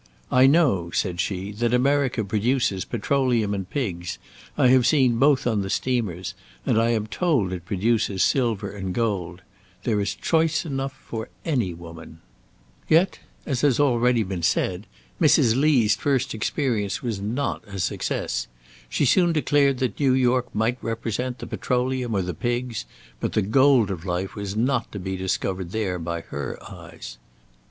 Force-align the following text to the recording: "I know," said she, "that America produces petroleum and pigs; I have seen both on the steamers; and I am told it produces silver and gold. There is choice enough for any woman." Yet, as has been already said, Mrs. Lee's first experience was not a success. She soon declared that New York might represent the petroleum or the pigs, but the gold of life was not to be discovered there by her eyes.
"I 0.31 0.47
know," 0.47 0.89
said 0.89 1.19
she, 1.21 1.51
"that 1.51 1.75
America 1.75 2.23
produces 2.23 2.85
petroleum 2.85 3.53
and 3.53 3.69
pigs; 3.69 4.17
I 4.57 4.69
have 4.69 4.87
seen 4.87 5.19
both 5.19 5.45
on 5.45 5.61
the 5.61 5.69
steamers; 5.69 6.33
and 6.65 6.81
I 6.81 6.89
am 6.89 7.05
told 7.05 7.53
it 7.53 7.65
produces 7.65 8.23
silver 8.23 8.71
and 8.71 8.95
gold. 8.95 9.43
There 9.83 9.99
is 10.01 10.15
choice 10.15 10.65
enough 10.65 10.91
for 10.93 11.29
any 11.45 11.75
woman." 11.75 12.19
Yet, 12.89 13.19
as 13.45 13.61
has 13.61 13.77
been 13.77 13.85
already 13.85 14.41
said, 14.41 14.87
Mrs. 15.21 15.55
Lee's 15.55 15.95
first 15.97 16.33
experience 16.33 17.03
was 17.03 17.21
not 17.21 17.63
a 17.67 17.77
success. 17.77 18.47
She 18.89 19.05
soon 19.05 19.31
declared 19.31 19.77
that 19.77 19.99
New 19.99 20.13
York 20.13 20.47
might 20.55 20.79
represent 20.81 21.37
the 21.37 21.45
petroleum 21.45 22.15
or 22.15 22.23
the 22.23 22.33
pigs, 22.33 22.85
but 23.19 23.33
the 23.33 23.43
gold 23.43 23.91
of 23.91 24.03
life 24.03 24.33
was 24.33 24.55
not 24.55 24.91
to 24.93 24.97
be 24.99 25.15
discovered 25.15 25.69
there 25.69 25.99
by 25.99 26.21
her 26.21 26.57
eyes. 26.71 27.19